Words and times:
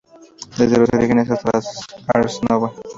Desde 0.57 0.79
los 0.79 0.89
orígenes 0.93 1.29
hasta 1.29 1.59
el 1.59 1.61
ars 2.15 2.41
nova. 2.49 2.73